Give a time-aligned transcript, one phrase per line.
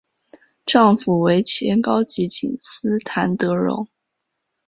[0.65, 3.87] 丈夫为前高级警司谭德荣。